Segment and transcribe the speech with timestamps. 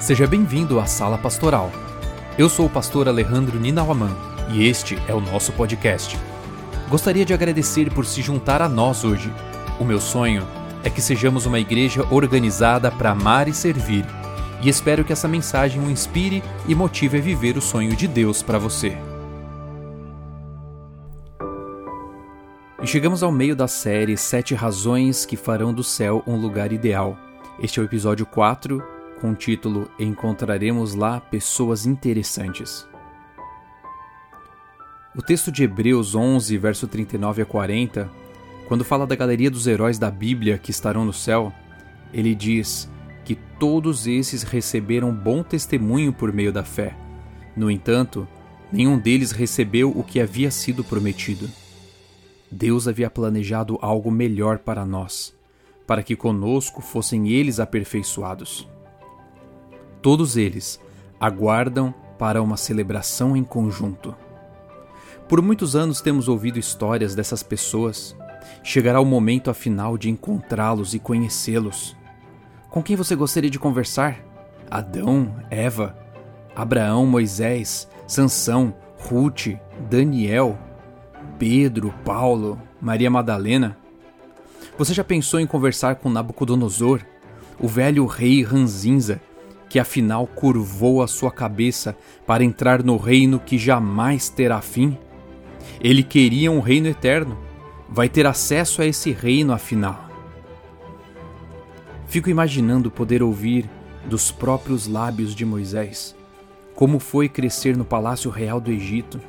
[0.00, 1.72] Seja bem-vindo à Sala Pastoral.
[2.38, 4.16] Eu sou o pastor Alejandro Ninauaman
[4.48, 6.16] e este é o nosso podcast.
[6.88, 9.30] Gostaria de agradecer por se juntar a nós hoje.
[9.78, 10.46] O meu sonho
[10.84, 14.06] é que sejamos uma igreja organizada para amar e servir,
[14.62, 18.40] e espero que essa mensagem o inspire e motive a viver o sonho de Deus
[18.40, 18.96] para você.
[22.80, 27.18] E chegamos ao meio da série Sete Razões que Farão do Céu um Lugar Ideal.
[27.60, 32.88] Este é o episódio 4 com o título Encontraremos lá pessoas interessantes.
[35.14, 38.08] O texto de Hebreus 11, verso 39 a 40,
[38.66, 41.52] quando fala da galeria dos heróis da Bíblia que estarão no céu,
[42.12, 42.88] ele diz
[43.24, 46.96] que todos esses receberam bom testemunho por meio da fé.
[47.56, 48.28] No entanto,
[48.70, 51.50] nenhum deles recebeu o que havia sido prometido.
[52.50, 55.34] Deus havia planejado algo melhor para nós,
[55.86, 58.68] para que conosco fossem eles aperfeiçoados.
[60.08, 60.80] Todos eles
[61.20, 64.16] aguardam para uma celebração em conjunto.
[65.28, 68.16] Por muitos anos temos ouvido histórias dessas pessoas.
[68.64, 71.94] Chegará o momento afinal de encontrá-los e conhecê-los.
[72.70, 74.18] Com quem você gostaria de conversar?
[74.70, 75.94] Adão, Eva,
[76.56, 79.58] Abraão, Moisés, Sansão, Ruth,
[79.90, 80.58] Daniel,
[81.38, 83.76] Pedro, Paulo, Maria Madalena?
[84.78, 87.02] Você já pensou em conversar com Nabucodonosor,
[87.60, 89.20] o velho rei ranzinza
[89.68, 94.96] que afinal curvou a sua cabeça para entrar no reino que jamais terá fim?
[95.80, 97.38] Ele queria um reino eterno.
[97.88, 100.08] Vai ter acesso a esse reino afinal.
[102.06, 103.68] Fico imaginando poder ouvir
[104.06, 106.16] dos próprios lábios de Moisés
[106.78, 109.20] como foi crescer no palácio real do Egito,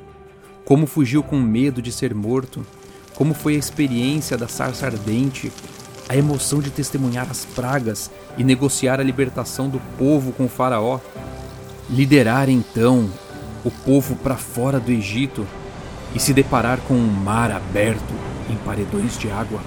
[0.64, 2.64] como fugiu com medo de ser morto,
[3.16, 5.50] como foi a experiência da sarça ardente
[6.10, 10.98] a emoção de testemunhar as pragas e negociar a libertação do povo com o Faraó.
[11.88, 13.08] Liderar então
[13.64, 15.46] o povo para fora do Egito
[16.12, 18.12] e se deparar com um mar aberto
[18.50, 19.60] em paredões de água.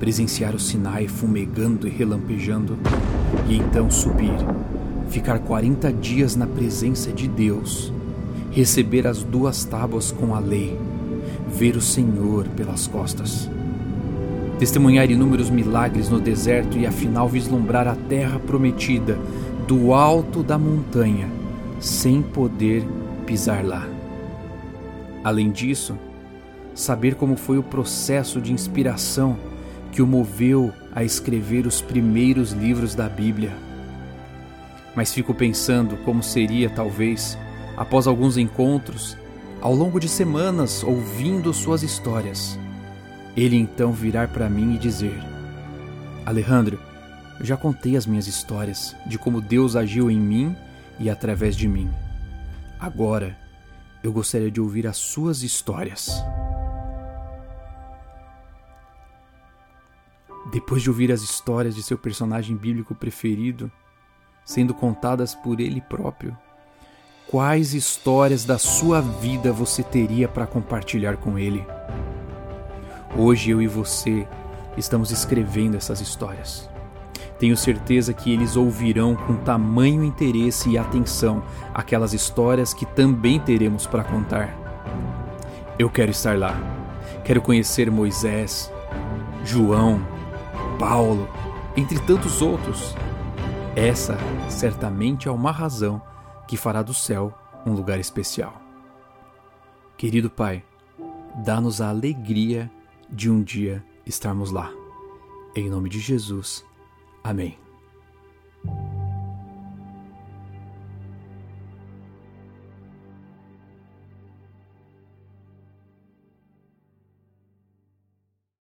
[0.00, 2.78] Presenciar o Sinai fumegando e relampejando.
[3.46, 4.38] E então subir,
[5.10, 7.92] ficar 40 dias na presença de Deus,
[8.50, 10.78] receber as duas tábuas com a lei,
[11.46, 13.50] ver o Senhor pelas costas
[14.58, 19.18] testemunhar inúmeros milagres no deserto e afinal vislumbrar a terra prometida
[19.66, 21.28] do alto da montanha,
[21.80, 22.84] sem poder
[23.26, 23.88] pisar lá.
[25.24, 25.98] Além disso,
[26.74, 29.36] saber como foi o processo de inspiração
[29.90, 33.52] que o moveu a escrever os primeiros livros da Bíblia.
[34.94, 37.38] Mas fico pensando como seria, talvez,
[37.76, 39.16] após alguns encontros,
[39.60, 42.58] ao longo de semanas ouvindo suas histórias
[43.36, 45.18] ele então virar para mim e dizer:
[46.24, 46.78] Alejandro,
[47.38, 50.56] eu já contei as minhas histórias de como Deus agiu em mim
[50.98, 51.90] e através de mim.
[52.78, 53.36] Agora,
[54.02, 56.22] eu gostaria de ouvir as suas histórias.
[60.52, 63.72] Depois de ouvir as histórias de seu personagem bíblico preferido,
[64.44, 66.36] sendo contadas por ele próprio,
[67.26, 71.66] quais histórias da sua vida você teria para compartilhar com ele?
[73.16, 74.26] Hoje eu e você
[74.76, 76.68] estamos escrevendo essas histórias.
[77.38, 81.40] Tenho certeza que eles ouvirão com tamanho interesse e atenção
[81.72, 84.52] aquelas histórias que também teremos para contar.
[85.78, 86.56] Eu quero estar lá.
[87.24, 88.72] Quero conhecer Moisés,
[89.44, 90.04] João,
[90.76, 91.28] Paulo,
[91.76, 92.96] entre tantos outros.
[93.76, 96.02] Essa certamente é uma razão
[96.48, 97.32] que fará do céu
[97.64, 98.60] um lugar especial.
[99.96, 100.64] Querido Pai,
[101.44, 102.68] dá-nos a alegria
[103.14, 104.72] de um dia estarmos lá.
[105.54, 106.64] Em nome de Jesus.
[107.22, 107.63] Amém.